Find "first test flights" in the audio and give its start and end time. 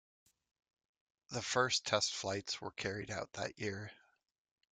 1.43-2.59